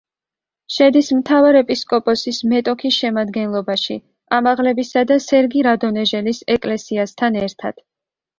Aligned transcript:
შედის 0.75 1.09
მთავარეპისკოპოსის 1.17 2.39
მეტოქის 2.53 2.97
შემადგენლობაში 3.01 3.99
ამაღლებისა 4.39 5.05
და 5.13 5.19
სერგი 5.27 5.63
რადონეჟელის 5.69 6.43
ეკლესიასთან 6.57 7.41
ერთად. 7.45 7.87